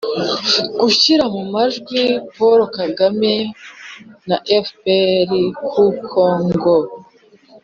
gushyira 0.79 1.23
mu 1.35 1.41
majwi 1.53 2.01
paul 2.35 2.59
kagame 2.77 3.33
na 4.27 4.37
fpr 4.65 5.29
kuko 5.73 6.21
ngo 6.49 6.77